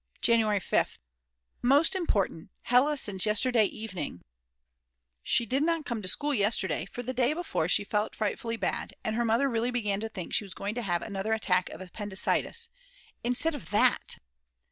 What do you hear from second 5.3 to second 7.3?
did not come to school yesterday, for the